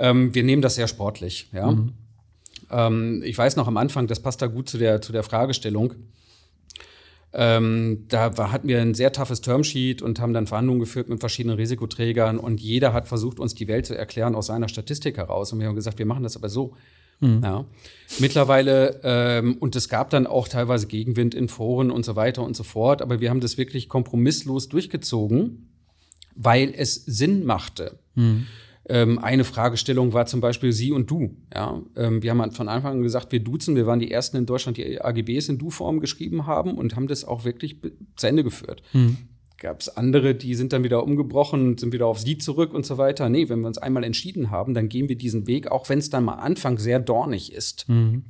Ähm, 0.00 0.34
wir 0.34 0.42
nehmen 0.42 0.62
das 0.62 0.76
sehr 0.76 0.88
sportlich. 0.88 1.48
Ja? 1.52 1.70
Mhm. 1.70 1.92
Ähm, 2.70 3.22
ich 3.24 3.36
weiß 3.36 3.56
noch 3.56 3.68
am 3.68 3.76
Anfang, 3.76 4.06
das 4.06 4.20
passt 4.20 4.40
da 4.40 4.46
gut 4.46 4.68
zu 4.68 4.78
der, 4.78 5.02
zu 5.02 5.12
der 5.12 5.22
Fragestellung. 5.22 5.94
Ähm, 7.32 8.06
da 8.08 8.36
war, 8.36 8.50
hatten 8.50 8.66
wir 8.66 8.80
ein 8.80 8.94
sehr 8.94 9.12
toughes 9.12 9.40
Termsheet 9.40 10.02
und 10.02 10.18
haben 10.18 10.32
dann 10.32 10.48
Verhandlungen 10.48 10.80
geführt 10.80 11.08
mit 11.08 11.20
verschiedenen 11.20 11.56
Risikoträgern 11.56 12.38
und 12.38 12.60
jeder 12.60 12.92
hat 12.92 13.06
versucht, 13.06 13.38
uns 13.38 13.54
die 13.54 13.68
Welt 13.68 13.86
zu 13.86 13.96
erklären 13.96 14.34
aus 14.34 14.46
seiner 14.46 14.68
Statistik 14.68 15.16
heraus. 15.16 15.52
Und 15.52 15.60
wir 15.60 15.68
haben 15.68 15.76
gesagt, 15.76 15.98
wir 15.98 16.06
machen 16.06 16.24
das 16.24 16.36
aber 16.36 16.48
so. 16.48 16.74
Mhm. 17.20 17.40
Ja. 17.44 17.66
Mittlerweile, 18.18 19.00
ähm, 19.04 19.58
und 19.60 19.76
es 19.76 19.90
gab 19.90 20.10
dann 20.10 20.26
auch 20.26 20.48
teilweise 20.48 20.86
Gegenwind 20.86 21.34
in 21.34 21.48
Foren 21.48 21.90
und 21.90 22.04
so 22.04 22.16
weiter 22.16 22.42
und 22.42 22.56
so 22.56 22.64
fort, 22.64 23.02
aber 23.02 23.20
wir 23.20 23.28
haben 23.28 23.40
das 23.40 23.58
wirklich 23.58 23.88
kompromisslos 23.88 24.68
durchgezogen, 24.68 25.68
weil 26.34 26.72
es 26.74 26.94
Sinn 26.94 27.44
machte. 27.44 27.98
Mhm. 28.14 28.46
Ähm, 28.90 29.20
eine 29.20 29.44
Fragestellung 29.44 30.12
war 30.12 30.26
zum 30.26 30.40
Beispiel 30.40 30.72
Sie 30.72 30.90
und 30.90 31.08
Du. 31.08 31.36
Ja? 31.54 31.80
Ähm, 31.96 32.22
wir 32.24 32.32
haben 32.32 32.50
von 32.50 32.68
Anfang 32.68 32.94
an 32.94 33.02
gesagt, 33.02 33.30
wir 33.30 33.38
duzen. 33.38 33.76
Wir 33.76 33.86
waren 33.86 34.00
die 34.00 34.10
Ersten 34.10 34.36
in 34.36 34.46
Deutschland, 34.46 34.76
die 34.76 35.00
AGBs 35.00 35.48
in 35.48 35.58
Du-Form 35.58 36.00
geschrieben 36.00 36.46
haben 36.46 36.74
und 36.74 36.96
haben 36.96 37.06
das 37.06 37.24
auch 37.24 37.44
wirklich 37.44 37.76
zu 38.16 38.26
Ende 38.26 38.42
geführt. 38.42 38.82
Mhm. 38.92 39.16
Gab 39.58 39.80
es 39.80 39.96
andere, 39.96 40.34
die 40.34 40.54
sind 40.56 40.72
dann 40.72 40.82
wieder 40.82 41.04
umgebrochen 41.04 41.68
und 41.68 41.80
sind 41.80 41.92
wieder 41.92 42.06
auf 42.06 42.18
Sie 42.18 42.38
zurück 42.38 42.74
und 42.74 42.84
so 42.84 42.98
weiter. 42.98 43.28
Nee, 43.28 43.48
wenn 43.48 43.60
wir 43.60 43.68
uns 43.68 43.78
einmal 43.78 44.02
entschieden 44.02 44.50
haben, 44.50 44.74
dann 44.74 44.88
gehen 44.88 45.08
wir 45.08 45.16
diesen 45.16 45.46
Weg, 45.46 45.70
auch 45.70 45.88
wenn 45.88 46.00
es 46.00 46.10
dann 46.10 46.24
mal 46.24 46.34
Anfang 46.34 46.78
sehr 46.78 46.98
dornig 46.98 47.52
ist. 47.52 47.88
Mhm. 47.88 48.24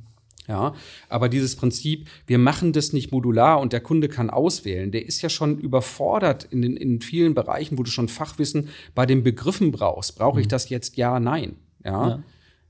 Ja, 0.51 0.73
aber 1.07 1.29
dieses 1.29 1.55
Prinzip, 1.55 2.09
wir 2.27 2.37
machen 2.37 2.73
das 2.73 2.91
nicht 2.91 3.13
modular 3.13 3.61
und 3.61 3.71
der 3.71 3.79
Kunde 3.79 4.09
kann 4.09 4.29
auswählen, 4.29 4.91
der 4.91 5.05
ist 5.05 5.21
ja 5.21 5.29
schon 5.29 5.57
überfordert 5.57 6.43
in, 6.51 6.61
den, 6.61 6.75
in 6.75 6.99
vielen 6.99 7.33
Bereichen, 7.33 7.77
wo 7.77 7.83
du 7.83 7.89
schon 7.89 8.09
Fachwissen 8.09 8.67
bei 8.93 9.05
den 9.05 9.23
Begriffen 9.23 9.71
brauchst. 9.71 10.17
Brauche 10.17 10.41
ich 10.41 10.47
mhm. 10.47 10.49
das 10.49 10.67
jetzt? 10.67 10.97
Ja, 10.97 11.21
nein. 11.21 11.55
Ja? 11.85 12.09
ja. 12.09 12.23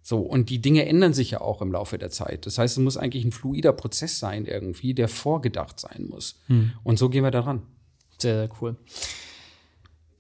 So, 0.03 0.19
und 0.19 0.51
die 0.51 0.61
Dinge 0.61 0.85
ändern 0.85 1.13
sich 1.13 1.31
ja 1.31 1.41
auch 1.41 1.59
im 1.63 1.71
Laufe 1.71 1.97
der 1.97 2.11
Zeit. 2.11 2.45
Das 2.45 2.59
heißt, 2.59 2.77
es 2.77 2.83
muss 2.83 2.97
eigentlich 2.97 3.25
ein 3.25 3.31
fluider 3.31 3.73
Prozess 3.73 4.19
sein, 4.19 4.45
irgendwie, 4.45 4.93
der 4.93 5.07
vorgedacht 5.07 5.79
sein 5.79 6.05
muss. 6.07 6.39
Mhm. 6.49 6.73
Und 6.83 6.99
so 6.99 7.09
gehen 7.09 7.23
wir 7.23 7.31
daran. 7.31 7.63
Sehr, 8.19 8.35
sehr 8.35 8.49
cool. 8.61 8.75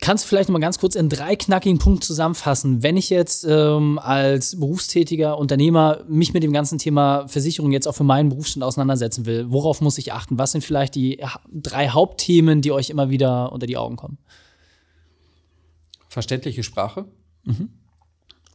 Kannst 0.01 0.23
du 0.23 0.29
vielleicht 0.29 0.49
noch 0.49 0.53
mal 0.53 0.59
ganz 0.59 0.79
kurz 0.79 0.95
in 0.95 1.09
drei 1.09 1.35
knackigen 1.35 1.77
Punkten 1.77 2.01
zusammenfassen, 2.01 2.81
wenn 2.81 2.97
ich 2.97 3.11
jetzt 3.11 3.45
ähm, 3.47 3.99
als 3.99 4.59
berufstätiger 4.59 5.37
Unternehmer 5.37 6.03
mich 6.07 6.33
mit 6.33 6.41
dem 6.41 6.51
ganzen 6.51 6.79
Thema 6.79 7.27
Versicherung 7.27 7.71
jetzt 7.71 7.87
auch 7.87 7.93
für 7.93 8.03
meinen 8.03 8.29
Berufsstand 8.29 8.63
auseinandersetzen 8.63 9.27
will, 9.27 9.51
worauf 9.51 9.79
muss 9.79 9.99
ich 9.99 10.11
achten? 10.11 10.39
Was 10.39 10.53
sind 10.53 10.63
vielleicht 10.63 10.95
die 10.95 11.23
drei 11.53 11.89
Hauptthemen, 11.89 12.61
die 12.61 12.71
euch 12.71 12.89
immer 12.89 13.11
wieder 13.11 13.51
unter 13.51 13.67
die 13.67 13.77
Augen 13.77 13.95
kommen? 13.95 14.17
Verständliche 16.09 16.63
Sprache. 16.63 17.05
Mhm. 17.43 17.69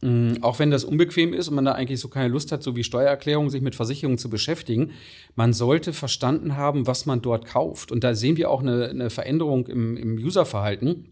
Mhm, 0.01 0.43
auch 0.43 0.59
wenn 0.59 0.69
das 0.69 0.83
unbequem 0.83 1.33
ist 1.33 1.47
und 1.47 1.55
man 1.55 1.63
da 1.63 1.71
eigentlich 1.71 2.01
so 2.01 2.09
keine 2.09 2.27
Lust 2.27 2.51
hat, 2.51 2.61
so 2.61 2.75
wie 2.75 2.83
Steuererklärung, 2.83 3.49
sich 3.49 3.61
mit 3.61 3.73
Versicherungen 3.73 4.17
zu 4.17 4.29
beschäftigen, 4.29 4.91
man 5.35 5.53
sollte 5.53 5.93
verstanden 5.93 6.57
haben, 6.57 6.87
was 6.87 7.05
man 7.05 7.21
dort 7.21 7.45
kauft. 7.45 7.93
Und 7.93 8.03
da 8.03 8.15
sehen 8.15 8.35
wir 8.35 8.51
auch 8.51 8.59
eine, 8.59 8.89
eine 8.89 9.09
Veränderung 9.09 9.67
im, 9.67 9.95
im 9.95 10.17
Userverhalten 10.17 11.05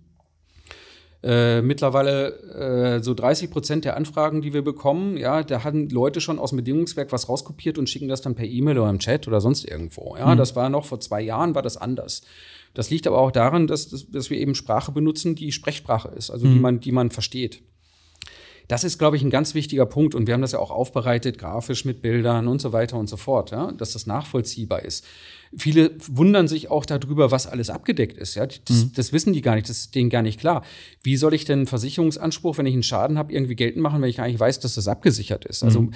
äh, 1.25 1.63
mittlerweile 1.63 2.97
äh, 2.99 3.03
so 3.03 3.15
30 3.15 3.49
Prozent 3.49 3.83
der 3.83 3.97
Anfragen, 3.97 4.43
die 4.43 4.53
wir 4.53 4.61
bekommen, 4.61 5.17
ja, 5.17 5.41
da 5.41 5.63
haben 5.63 5.89
Leute 5.89 6.21
schon 6.21 6.37
aus 6.37 6.51
dem 6.51 6.57
Bedingungswerk 6.57 7.11
was 7.11 7.27
rauskopiert 7.27 7.79
und 7.79 7.89
schicken 7.89 8.07
das 8.07 8.21
dann 8.21 8.35
per 8.35 8.45
E-Mail 8.45 8.77
oder 8.77 8.91
im 8.91 8.99
Chat 8.99 9.27
oder 9.27 9.41
sonst 9.41 9.65
irgendwo. 9.65 10.15
Ja, 10.17 10.33
mhm. 10.33 10.37
das 10.37 10.55
war 10.55 10.69
noch 10.69 10.85
vor 10.85 10.99
zwei 10.99 11.21
Jahren 11.21 11.55
war 11.55 11.63
das 11.63 11.77
anders. 11.77 12.21
Das 12.75 12.91
liegt 12.91 13.07
aber 13.07 13.17
auch 13.17 13.31
daran, 13.31 13.65
dass, 13.65 13.89
dass, 13.89 14.07
dass 14.11 14.29
wir 14.29 14.37
eben 14.37 14.53
Sprache 14.53 14.91
benutzen, 14.91 15.33
die 15.33 15.51
Sprechsprache 15.51 16.09
ist, 16.09 16.29
also 16.29 16.45
mhm. 16.45 16.53
die 16.53 16.59
man, 16.59 16.79
die 16.79 16.91
man 16.91 17.09
versteht. 17.09 17.63
Das 18.67 18.83
ist, 18.83 18.97
glaube 18.97 19.17
ich, 19.17 19.23
ein 19.23 19.29
ganz 19.29 19.53
wichtiger 19.53 19.85
Punkt. 19.85 20.15
Und 20.15 20.27
wir 20.27 20.33
haben 20.33 20.41
das 20.41 20.53
ja 20.53 20.59
auch 20.59 20.71
aufbereitet, 20.71 21.37
grafisch 21.37 21.85
mit 21.85 22.01
Bildern 22.01 22.47
und 22.47 22.61
so 22.61 22.73
weiter 22.73 22.97
und 22.97 23.07
so 23.07 23.17
fort, 23.17 23.51
ja, 23.51 23.71
dass 23.71 23.93
das 23.93 24.07
nachvollziehbar 24.07 24.83
ist. 24.83 25.05
Viele 25.57 25.91
wundern 26.07 26.47
sich 26.47 26.69
auch 26.69 26.85
darüber, 26.85 27.31
was 27.31 27.47
alles 27.47 27.69
abgedeckt 27.69 28.17
ist. 28.17 28.35
Ja? 28.35 28.45
Das, 28.45 28.59
mhm. 28.69 28.91
das, 28.95 29.13
wissen 29.13 29.33
die 29.33 29.41
gar 29.41 29.55
nicht, 29.55 29.69
das 29.69 29.77
ist 29.77 29.95
denen 29.95 30.09
gar 30.09 30.21
nicht 30.21 30.39
klar. 30.39 30.63
Wie 31.03 31.17
soll 31.17 31.33
ich 31.33 31.45
denn 31.45 31.59
einen 31.59 31.67
Versicherungsanspruch, 31.67 32.57
wenn 32.57 32.65
ich 32.65 32.73
einen 32.73 32.83
Schaden 32.83 33.17
habe, 33.17 33.31
irgendwie 33.31 33.55
geltend 33.55 33.81
machen, 33.81 34.01
wenn 34.01 34.09
ich 34.09 34.19
eigentlich 34.19 34.39
weiß, 34.39 34.59
dass 34.59 34.75
das 34.75 34.87
abgesichert 34.87 35.45
ist? 35.45 35.63
Also 35.63 35.81
mhm. 35.81 35.91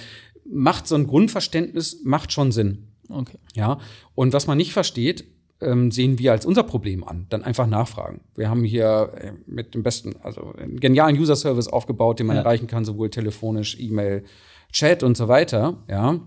macht 0.49 0.87
so 0.87 0.95
ein 0.95 1.07
Grundverständnis 1.07 2.01
macht 2.03 2.31
schon 2.31 2.51
Sinn. 2.51 2.87
Okay. 3.09 3.37
Ja. 3.55 3.79
Und 4.15 4.33
was 4.33 4.47
man 4.47 4.57
nicht 4.57 4.71
versteht, 4.71 5.25
ähm, 5.61 5.91
sehen 5.91 6.19
wir 6.19 6.31
als 6.31 6.45
unser 6.45 6.63
Problem 6.63 7.03
an. 7.03 7.25
Dann 7.29 7.43
einfach 7.43 7.67
nachfragen. 7.67 8.21
Wir 8.35 8.49
haben 8.49 8.63
hier 8.63 9.11
äh, 9.15 9.31
mit 9.45 9.73
dem 9.73 9.83
besten, 9.83 10.15
also 10.23 10.53
einen 10.57 10.79
genialen 10.79 11.17
User-Service 11.17 11.67
aufgebaut, 11.67 12.19
den 12.19 12.27
man 12.27 12.37
ja. 12.37 12.43
erreichen 12.43 12.67
kann, 12.67 12.85
sowohl 12.85 13.09
telefonisch, 13.09 13.77
E-Mail, 13.79 14.23
Chat 14.71 15.03
und 15.03 15.17
so 15.17 15.27
weiter. 15.27 15.77
Ja. 15.89 16.19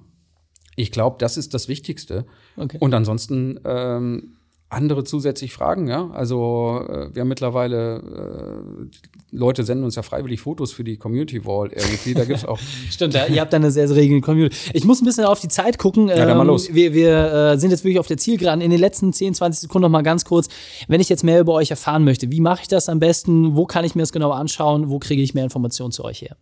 Ich 0.76 0.90
glaube, 0.90 1.16
das 1.18 1.36
ist 1.36 1.54
das 1.54 1.68
Wichtigste. 1.68 2.26
Okay. 2.56 2.78
Und 2.80 2.94
ansonsten 2.94 3.60
ähm, 3.64 4.36
andere 4.68 5.04
zusätzlich 5.04 5.52
Fragen, 5.52 5.86
ja. 5.86 6.10
Also 6.10 6.84
äh, 6.88 7.14
wir 7.14 7.20
haben 7.20 7.28
mittlerweile 7.28 7.96
äh, 7.98 9.11
Leute 9.34 9.64
senden 9.64 9.84
uns 9.84 9.96
ja 9.96 10.02
freiwillig 10.02 10.40
Fotos 10.40 10.72
für 10.72 10.84
die 10.84 10.98
Community 10.98 11.44
Wall 11.46 11.70
irgendwie. 11.72 12.12
Da 12.12 12.24
gibt's 12.24 12.44
auch. 12.44 12.58
Stimmt, 12.90 13.14
ja, 13.14 13.26
ihr 13.26 13.40
habt 13.40 13.52
da 13.52 13.56
eine 13.56 13.70
sehr, 13.70 13.88
sehr 13.88 13.96
regende 13.96 14.20
Community. 14.20 14.54
Ich 14.74 14.84
muss 14.84 15.00
ein 15.00 15.06
bisschen 15.06 15.24
auf 15.24 15.40
die 15.40 15.48
Zeit 15.48 15.78
gucken. 15.78 16.08
Ja, 16.08 16.26
dann 16.26 16.36
mal 16.36 16.42
ähm, 16.42 16.48
los. 16.48 16.72
Wir, 16.72 16.92
wir 16.92 17.32
äh, 17.32 17.58
sind 17.58 17.70
jetzt 17.70 17.82
wirklich 17.82 17.98
auf 17.98 18.06
der 18.06 18.18
Zielgeraden. 18.18 18.60
In 18.60 18.70
den 18.70 18.78
letzten 18.78 19.12
10, 19.12 19.34
20 19.34 19.62
Sekunden 19.62 19.84
noch 19.84 19.88
mal 19.88 20.02
ganz 20.02 20.26
kurz. 20.26 20.48
Wenn 20.86 21.00
ich 21.00 21.08
jetzt 21.08 21.24
mehr 21.24 21.40
über 21.40 21.54
euch 21.54 21.70
erfahren 21.70 22.04
möchte, 22.04 22.30
wie 22.30 22.40
mache 22.40 22.62
ich 22.62 22.68
das 22.68 22.90
am 22.90 22.98
besten? 22.98 23.56
Wo 23.56 23.64
kann 23.64 23.86
ich 23.86 23.94
mir 23.94 24.02
das 24.02 24.12
genau 24.12 24.32
anschauen? 24.32 24.90
Wo 24.90 24.98
kriege 24.98 25.22
ich 25.22 25.32
mehr 25.32 25.44
Informationen 25.44 25.92
zu 25.92 26.04
euch 26.04 26.20
her? 26.20 26.36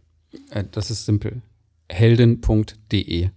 Äh, 0.51 0.65
das 0.73 0.91
ist 0.91 1.07
simpel. 1.07 1.43
Helden.de 1.89 3.31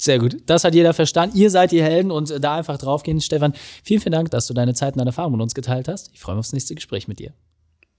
sehr 0.00 0.20
gut. 0.20 0.36
Das 0.46 0.62
hat 0.62 0.74
jeder 0.74 0.94
verstanden. 0.94 1.36
Ihr 1.36 1.50
seid 1.50 1.72
die 1.72 1.82
Helden 1.82 2.12
und 2.12 2.32
da 2.42 2.54
einfach 2.54 2.78
draufgehen. 2.78 3.20
Stefan, 3.20 3.52
vielen, 3.82 4.00
vielen 4.00 4.12
Dank, 4.12 4.30
dass 4.30 4.46
du 4.46 4.54
deine 4.54 4.74
Zeit 4.74 4.94
und 4.94 4.98
deine 4.98 5.08
Erfahrung 5.08 5.32
mit 5.32 5.40
uns 5.40 5.54
geteilt 5.54 5.88
hast. 5.88 6.10
Ich 6.14 6.20
freue 6.20 6.36
mich 6.36 6.40
aufs 6.40 6.52
nächste 6.52 6.76
Gespräch 6.76 7.08
mit 7.08 7.18
dir. 7.18 7.32